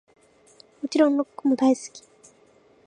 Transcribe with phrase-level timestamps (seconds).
[0.81, 2.03] もちろんロックも大好き♡